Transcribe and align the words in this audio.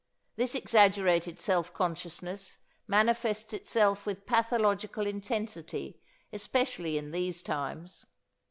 This 0.35 0.55
exaggerated 0.55 1.39
self 1.39 1.71
consciousness 1.75 2.57
manifests 2.87 3.53
itself 3.53 4.07
with 4.07 4.25
pathological 4.25 5.05
intensity 5.05 6.01
especially 6.33 6.97
in 6.97 7.11
these 7.11 7.43
times. 7.43 8.07